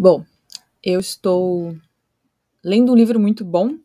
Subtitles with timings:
[0.00, 0.24] Bom,
[0.80, 1.76] eu estou
[2.64, 3.76] lendo um livro muito bom.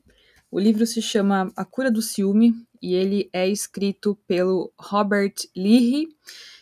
[0.51, 6.07] O livro se chama A Cura do Ciúme e ele é escrito pelo Robert Leahy.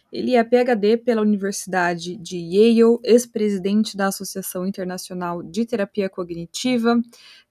[0.09, 7.01] Ele é PhD pela Universidade de Yale, ex-presidente da Associação Internacional de Terapia Cognitiva,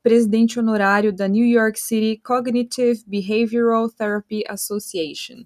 [0.02, 5.44] presidente honorário da New York City Cognitive Behavioral Therapy Association.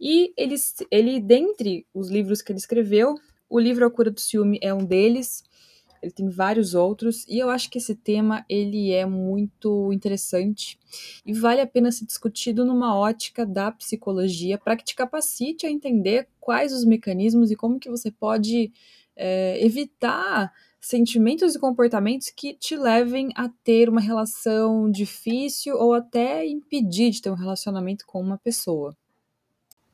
[0.00, 0.54] E ele,
[0.90, 3.14] ele, dentre os livros que ele escreveu,
[3.46, 5.44] o livro A Cura do Ciúme é um deles
[6.02, 10.78] ele tem vários outros e eu acho que esse tema ele é muito interessante
[11.24, 15.70] e vale a pena ser discutido numa ótica da psicologia para que te capacite a
[15.70, 18.72] entender quais os mecanismos e como que você pode
[19.16, 26.44] é, evitar sentimentos e comportamentos que te levem a ter uma relação difícil ou até
[26.44, 28.96] impedir de ter um relacionamento com uma pessoa.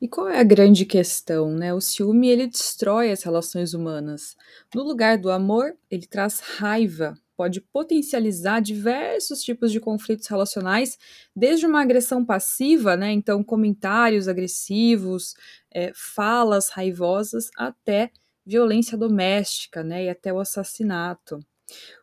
[0.01, 1.73] E qual é a grande questão, né?
[1.73, 4.35] O ciúme ele destrói as relações humanas.
[4.73, 10.97] No lugar do amor, ele traz raiva, pode potencializar diversos tipos de conflitos relacionais,
[11.35, 13.11] desde uma agressão passiva, né?
[13.11, 15.33] Então comentários agressivos,
[15.71, 18.09] é, falas raivosas, até
[18.45, 20.05] violência doméstica, né?
[20.05, 21.39] E até o assassinato.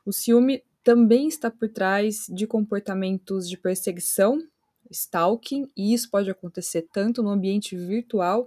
[0.07, 4.39] O ciúme também está por trás de comportamentos de perseguição,
[4.91, 8.47] stalking, e isso pode acontecer tanto no ambiente virtual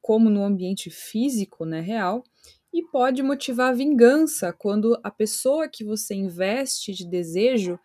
[0.00, 2.24] como no ambiente físico, né, real,
[2.72, 7.78] e pode motivar vingança quando a pessoa que você investe de desejo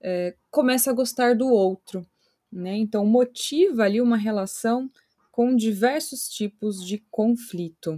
[0.00, 2.06] é, começa a gostar do outro,
[2.52, 2.76] né?
[2.76, 4.90] Então motiva ali uma relação
[5.30, 7.96] com diversos tipos de conflito.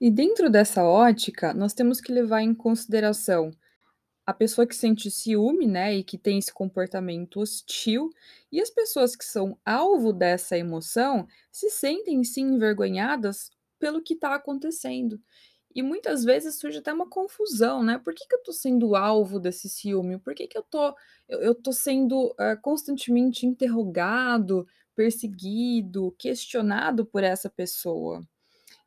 [0.00, 3.50] E dentro dessa ótica, nós temos que levar em consideração
[4.26, 8.10] a pessoa que sente ciúme, né, e que tem esse comportamento hostil,
[8.52, 14.34] e as pessoas que são alvo dessa emoção se sentem sim envergonhadas pelo que está
[14.34, 15.20] acontecendo.
[15.74, 17.98] E muitas vezes surge até uma confusão, né?
[17.98, 20.18] Por que, que eu tô sendo alvo desse ciúme?
[20.18, 20.94] Por que, que eu tô,
[21.28, 24.66] eu, eu tô sendo uh, constantemente interrogado,
[24.96, 28.20] perseguido, questionado por essa pessoa?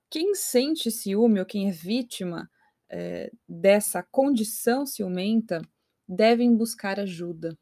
[0.10, 2.50] Quem sente ciúme ou quem é vítima
[2.96, 5.60] é, dessa condição ciumenta
[6.08, 7.58] devem buscar ajuda.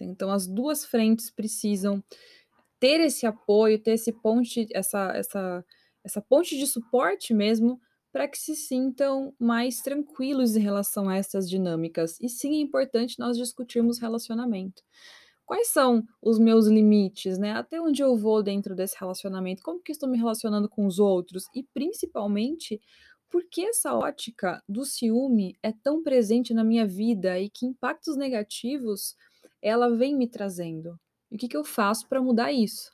[0.00, 2.02] Então, as duas frentes precisam
[2.78, 5.64] ter esse apoio, ter esse ponte, essa, essa,
[6.02, 7.78] essa ponte de suporte mesmo,
[8.10, 12.18] para que se sintam mais tranquilos em relação a essas dinâmicas.
[12.18, 14.82] E sim, é importante nós discutirmos relacionamento.
[15.44, 17.52] Quais são os meus limites, né?
[17.52, 19.62] Até onde eu vou dentro desse relacionamento?
[19.62, 21.44] Como que estou me relacionando com os outros?
[21.54, 22.80] E principalmente,
[23.30, 28.16] por que essa ótica do ciúme é tão presente na minha vida e que impactos
[28.16, 29.16] negativos
[29.62, 30.98] ela vem me trazendo?
[31.30, 32.92] E o que, que eu faço para mudar isso?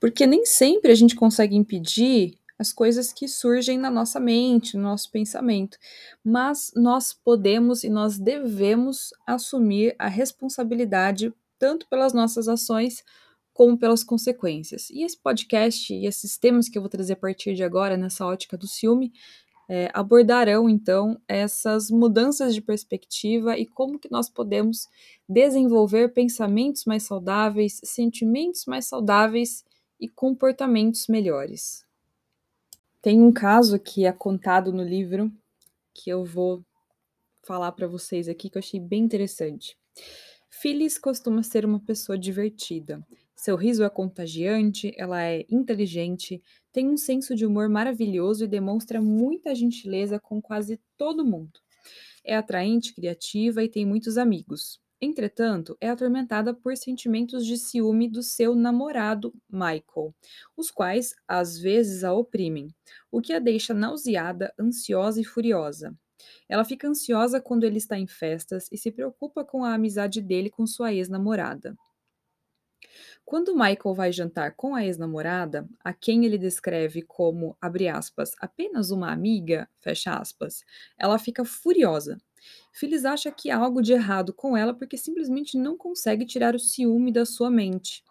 [0.00, 4.82] Porque nem sempre a gente consegue impedir as coisas que surgem na nossa mente, no
[4.82, 5.78] nosso pensamento,
[6.22, 13.02] mas nós podemos e nós devemos assumir a responsabilidade tanto pelas nossas ações
[13.54, 14.90] como pelas consequências.
[14.90, 18.26] E esse podcast e esses temas que eu vou trazer a partir de agora, nessa
[18.26, 19.12] ótica do ciúme,
[19.68, 24.88] é, abordarão então essas mudanças de perspectiva e como que nós podemos
[25.26, 29.64] desenvolver pensamentos mais saudáveis, sentimentos mais saudáveis
[29.98, 31.86] e comportamentos melhores.
[33.00, 35.32] Tem um caso que é contado no livro
[35.94, 36.62] que eu vou
[37.46, 39.78] falar para vocês aqui que eu achei bem interessante.
[40.50, 43.06] Phyllis costuma ser uma pessoa divertida.
[43.44, 49.02] Seu riso é contagiante, ela é inteligente, tem um senso de humor maravilhoso e demonstra
[49.02, 51.60] muita gentileza com quase todo mundo.
[52.24, 54.80] É atraente, criativa e tem muitos amigos.
[54.98, 60.14] Entretanto, é atormentada por sentimentos de ciúme do seu namorado, Michael,
[60.56, 62.68] os quais às vezes a oprimem,
[63.12, 65.94] o que a deixa nauseada, ansiosa e furiosa.
[66.48, 70.48] Ela fica ansiosa quando ele está em festas e se preocupa com a amizade dele
[70.48, 71.76] com sua ex-namorada.
[73.24, 78.90] Quando Michael vai jantar com a ex-namorada, a quem ele descreve como, abre aspas, apenas
[78.90, 80.64] uma amiga, fecha aspas,
[80.98, 82.18] ela fica furiosa.
[82.72, 86.58] Phyllis acha que há algo de errado com ela porque simplesmente não consegue tirar o
[86.58, 88.04] ciúme da sua mente.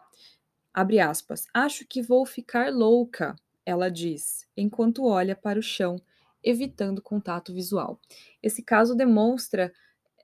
[0.74, 5.97] Abre aspas, acho que vou ficar louca, ela diz, enquanto olha para o chão,
[6.44, 8.00] evitando contato visual.
[8.41, 9.71] Esse caso demonstra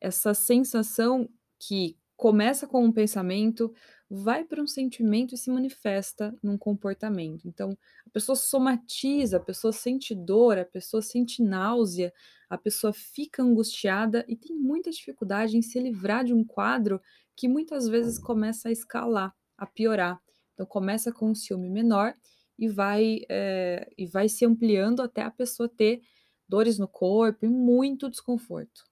[0.01, 1.29] essa sensação
[1.59, 3.73] que começa com um pensamento,
[4.09, 7.47] vai para um sentimento e se manifesta num comportamento.
[7.47, 12.11] Então, a pessoa somatiza, a pessoa sente dor, a pessoa sente náusea,
[12.49, 16.99] a pessoa fica angustiada e tem muita dificuldade em se livrar de um quadro
[17.35, 20.19] que muitas vezes começa a escalar, a piorar.
[20.53, 22.15] Então, começa com um ciúme menor
[22.57, 26.01] e vai, é, e vai se ampliando até a pessoa ter
[26.47, 28.83] dores no corpo e muito desconforto.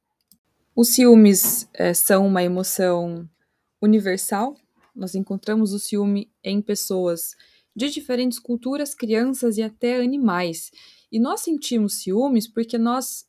[0.75, 3.27] Os ciúmes é, são uma emoção
[3.81, 4.55] universal.
[4.97, 7.35] Nós encontramos o ciúme em pessoas
[7.75, 10.71] de diferentes culturas, crianças e até animais.
[11.11, 13.25] E nós sentimos ciúmes porque nós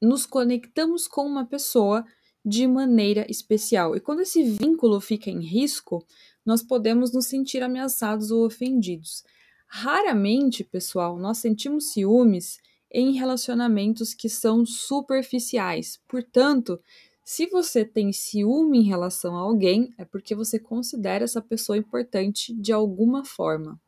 [0.00, 2.04] nos conectamos com uma pessoa
[2.44, 3.94] de maneira especial.
[3.94, 6.04] E quando esse vínculo fica em risco,
[6.44, 9.22] nós podemos nos sentir ameaçados ou ofendidos.
[9.66, 12.58] Raramente, pessoal, nós sentimos ciúmes
[12.90, 16.00] em relacionamentos que são superficiais.
[16.08, 16.80] Portanto,
[17.24, 22.52] se você tem ciúme em relação a alguém, é porque você considera essa pessoa importante
[22.54, 23.80] de alguma forma.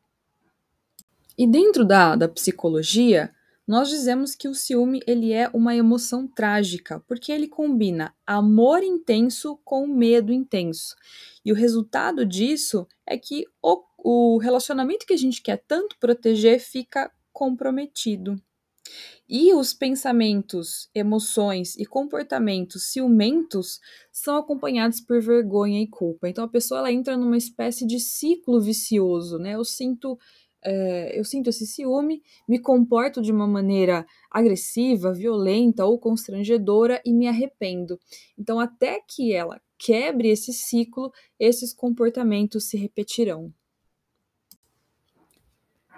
[1.37, 3.33] E dentro da, da psicologia,
[3.67, 9.59] nós dizemos que o ciúme ele é uma emoção trágica, porque ele combina amor intenso
[9.65, 10.95] com medo intenso.
[11.43, 16.59] E o resultado disso é que o, o relacionamento que a gente quer tanto proteger
[16.59, 18.39] fica comprometido.
[19.27, 23.79] E os pensamentos, emoções e comportamentos ciumentos
[24.11, 26.29] são acompanhados por vergonha e culpa.
[26.29, 29.55] Então a pessoa ela entra numa espécie de ciclo vicioso, né?
[29.55, 30.17] Eu sinto
[30.65, 37.13] é, eu sinto esse ciúme, me comporto de uma maneira agressiva, violenta ou constrangedora e
[37.13, 37.99] me arrependo.
[38.37, 43.53] Então, até que ela quebre esse ciclo, esses comportamentos se repetirão.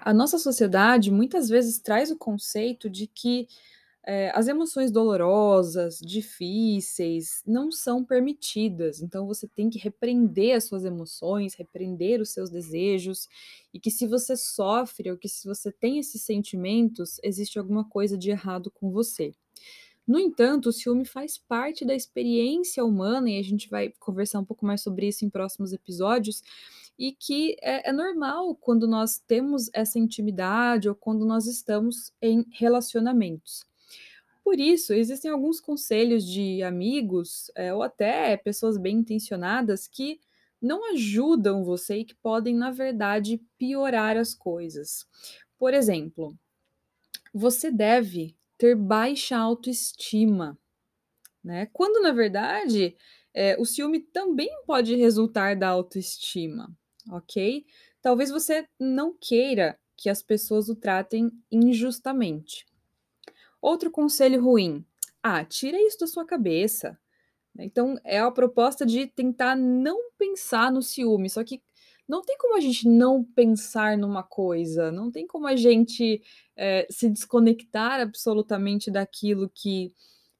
[0.07, 3.45] A nossa sociedade muitas vezes traz o conceito de que
[4.05, 9.01] é, as emoções dolorosas, difíceis, não são permitidas.
[9.01, 13.27] Então você tem que repreender as suas emoções, repreender os seus desejos,
[13.73, 18.17] e que se você sofre ou que se você tem esses sentimentos, existe alguma coisa
[18.17, 19.33] de errado com você.
[20.07, 24.45] No entanto, o ciúme faz parte da experiência humana, e a gente vai conversar um
[24.45, 26.41] pouco mais sobre isso em próximos episódios,
[26.97, 32.45] e que é, é normal quando nós temos essa intimidade ou quando nós estamos em
[32.51, 33.65] relacionamentos.
[34.43, 40.21] Por isso, existem alguns conselhos de amigos é, ou até pessoas bem intencionadas que
[40.61, 45.05] não ajudam você e que podem, na verdade, piorar as coisas.
[45.57, 46.33] Por exemplo,
[47.33, 50.57] você deve ter baixa autoestima,
[51.43, 51.67] né?
[51.71, 52.95] Quando, na verdade,
[53.33, 56.75] é, o ciúme também pode resultar da autoestima,
[57.11, 57.65] ok?
[58.01, 62.65] Talvez você não queira que as pessoas o tratem injustamente.
[63.61, 64.85] Outro conselho ruim:
[65.21, 66.97] ah, tira isso da sua cabeça.
[67.59, 71.29] Então, é a proposta de tentar não pensar no ciúme.
[71.29, 71.61] Só que
[72.07, 76.21] não tem como a gente não pensar numa coisa, não tem como a gente
[76.55, 79.91] é, se desconectar absolutamente daquilo que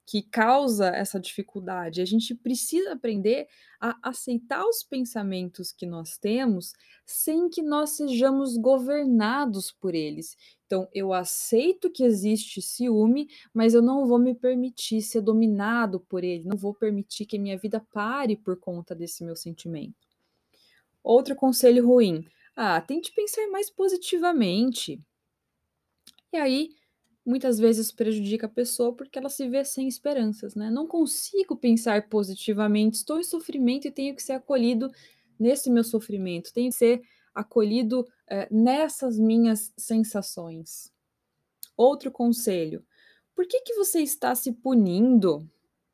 [0.08, 2.00] que causa essa dificuldade.
[2.00, 3.46] A gente precisa aprender
[3.78, 6.72] a aceitar os pensamentos que nós temos
[7.06, 10.38] sem que nós sejamos governados por eles.
[10.66, 16.24] Então, eu aceito que existe ciúme, mas eu não vou me permitir ser dominado por
[16.24, 20.08] ele, não vou permitir que minha vida pare por conta desse meu sentimento.
[21.04, 22.26] Outro conselho ruim:
[22.56, 25.02] ah, tente pensar mais positivamente.
[26.32, 26.70] E aí,
[27.28, 30.72] muitas vezes prejudica a pessoa porque ela se vê sem esperanças, né?
[30.72, 34.90] Não consigo pensar positivamente, estou em sofrimento e tenho que ser acolhido
[35.38, 37.02] nesse meu sofrimento, tenho que ser
[37.36, 40.90] acolhido é, nessas minhas sensações.
[41.76, 42.86] Outro conselho:
[43.36, 45.46] por que, que você está se punindo?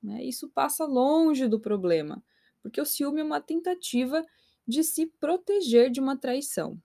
[0.03, 0.23] Né?
[0.23, 2.23] Isso passa longe do problema,
[2.61, 4.23] porque o ciúme é uma tentativa
[4.67, 6.79] de se proteger de uma traição.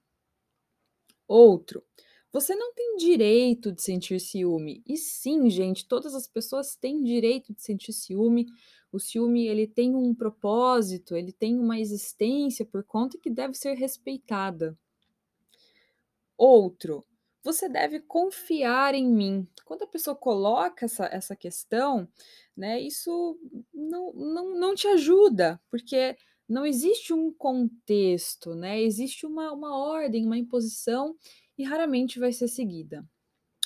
[1.28, 1.84] Outro,
[2.32, 4.82] você não tem direito de sentir ciúme.
[4.86, 8.46] E sim, gente, todas as pessoas têm direito de sentir ciúme.
[8.92, 13.74] O ciúme, ele tem um propósito, ele tem uma existência por conta que deve ser
[13.74, 14.76] respeitada.
[16.36, 17.04] Outro,
[17.42, 19.48] você deve confiar em mim.
[19.64, 22.08] Quando a pessoa coloca essa, essa questão,
[22.56, 23.38] né, isso
[23.72, 26.16] não, não, não te ajuda, porque
[26.48, 28.80] não existe um contexto, né?
[28.80, 31.14] Existe uma, uma ordem, uma imposição
[31.58, 33.04] e raramente vai ser seguida,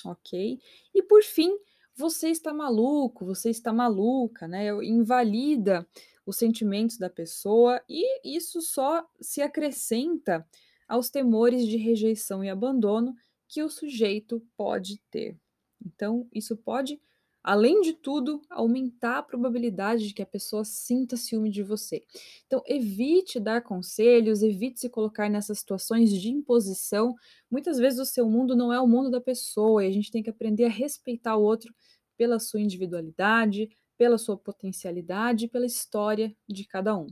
[0.03, 0.59] ok?
[0.93, 1.55] E por fim,
[1.95, 4.69] você está maluco, você está maluca, né?
[4.83, 5.87] Invalida
[6.25, 10.45] os sentimentos da pessoa e isso só se acrescenta
[10.87, 13.15] aos temores de rejeição e abandono
[13.47, 15.37] que o sujeito pode ter.
[15.85, 16.99] Então, isso pode
[17.43, 22.03] além de tudo, aumentar a probabilidade de que a pessoa sinta ciúme de você.
[22.47, 27.13] Então, evite dar conselhos, evite se colocar nessas situações de imposição.
[27.51, 30.23] Muitas vezes o seu mundo não é o mundo da pessoa e a gente tem
[30.23, 31.73] que aprender a respeitar o outro
[32.15, 37.07] pela sua individualidade, pela sua potencialidade, pela história de cada um.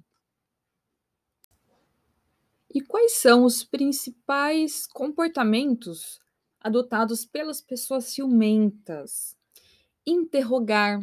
[2.73, 6.19] E quais são os principais comportamentos
[6.57, 9.35] adotados pelas pessoas ciumentas?
[10.05, 10.99] Interrogar,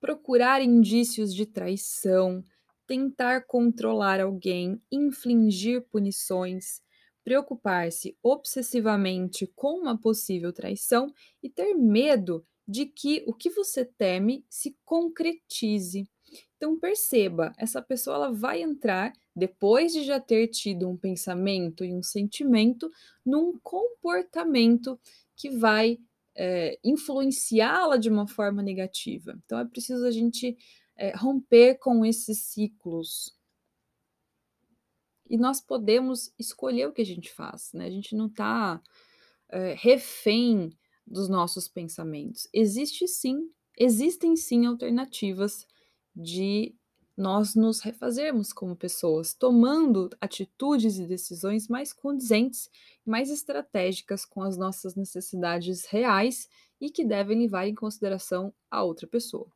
[0.00, 2.44] procurar indícios de traição,
[2.86, 6.82] tentar controlar alguém, infligir punições,
[7.24, 14.44] preocupar-se obsessivamente com uma possível traição e ter medo de que o que você teme
[14.48, 16.08] se concretize.
[16.56, 21.92] Então perceba, essa pessoa ela vai entrar depois de já ter tido um pensamento e
[21.92, 22.90] um sentimento
[23.24, 24.98] num comportamento
[25.36, 25.98] que vai
[26.36, 29.38] é, influenciá-la de uma forma negativa.
[29.44, 30.56] Então é preciso a gente
[30.96, 33.34] é, romper com esses ciclos.
[35.28, 37.86] E nós podemos escolher o que a gente faz, né?
[37.86, 38.80] A gente não está
[39.48, 40.70] é, refém
[41.06, 42.48] dos nossos pensamentos.
[42.52, 45.66] Existe sim, existem sim alternativas
[46.14, 46.74] de
[47.16, 52.68] nós nos refazermos como pessoas, tomando atitudes e decisões mais condizentes,
[53.06, 56.48] mais estratégicas com as nossas necessidades reais
[56.80, 59.46] e que devem levar em consideração a outra pessoa.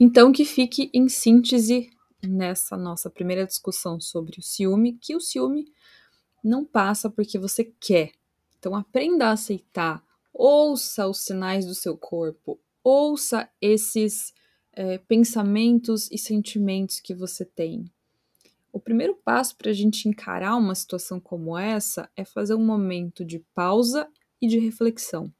[0.00, 1.90] Então, que fique em síntese
[2.22, 5.72] nessa nossa primeira discussão sobre o ciúme, que o ciúme
[6.42, 8.12] não passa porque você quer.
[8.58, 10.02] Então, aprenda a aceitar,
[10.32, 14.32] ouça os sinais do seu corpo, ouça esses
[14.78, 17.90] é, pensamentos e sentimentos que você tem.
[18.72, 23.24] O primeiro passo para a gente encarar uma situação como essa é fazer um momento
[23.24, 24.08] de pausa
[24.40, 25.32] e de reflexão.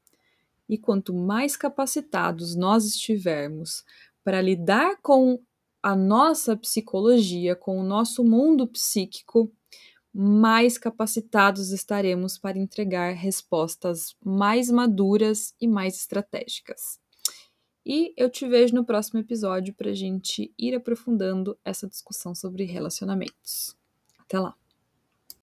[0.67, 3.85] E quanto mais capacitados nós estivermos
[4.25, 5.39] para lidar com
[5.81, 9.49] a nossa psicologia, com o nosso mundo psíquico,
[10.13, 16.99] mais capacitados estaremos para entregar respostas mais maduras e mais estratégicas.
[17.85, 22.63] E eu te vejo no próximo episódio para a gente ir aprofundando essa discussão sobre
[22.65, 23.75] relacionamentos.
[24.19, 24.55] Até lá!